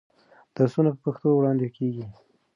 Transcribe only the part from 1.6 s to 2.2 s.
کېږي.